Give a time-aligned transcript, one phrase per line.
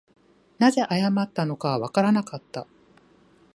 [0.57, 2.65] 何故謝ったのかはわからなかった